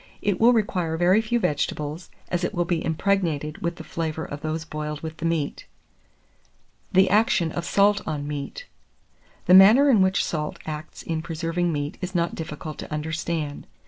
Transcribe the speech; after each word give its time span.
It 0.23 0.39
will 0.41 0.51
require 0.51 0.97
very 0.97 1.21
few 1.21 1.39
vegetables, 1.39 2.09
as 2.29 2.43
it 2.43 2.55
will 2.55 2.65
be 2.65 2.83
impregnated 2.83 3.59
with 3.59 3.75
the 3.75 3.83
flavour 3.83 4.25
of 4.25 4.41
those 4.41 4.65
boiled 4.65 5.01
with 5.01 5.17
the 5.17 5.27
meat. 5.27 5.67
THE 6.91 7.07
ACTION 7.07 7.51
OF 7.51 7.63
SALT 7.65 8.01
ON 8.07 8.27
MEAT. 8.27 8.65
The 9.45 9.53
manner 9.53 9.91
in 9.91 10.01
which 10.01 10.25
salt 10.25 10.57
acts 10.65 11.03
in 11.03 11.21
preserving 11.21 11.71
meat 11.71 11.99
is 12.01 12.15
not 12.15 12.33
difficult 12.33 12.79
to 12.79 12.91
understand. 12.91 13.67